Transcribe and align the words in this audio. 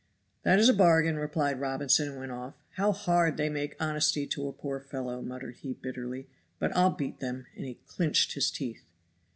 "That 0.41 0.57
is 0.57 0.67
a 0.67 0.73
bargain," 0.73 1.15
replied 1.17 1.59
Robinson, 1.59 2.09
and 2.09 2.17
went 2.17 2.31
off. 2.31 2.55
"How 2.71 2.91
hard 2.91 3.37
they 3.37 3.49
make 3.49 3.75
honesty 3.79 4.25
to 4.25 4.47
a 4.47 4.51
poor 4.51 4.79
fellow," 4.79 5.21
muttered 5.21 5.57
he 5.57 5.73
bitterly, 5.75 6.27
"but 6.57 6.75
I'll 6.75 6.89
beat 6.89 7.19
them," 7.19 7.45
and 7.55 7.65
he 7.65 7.75
clinched 7.87 8.33
his 8.33 8.49
teeth. 8.49 8.81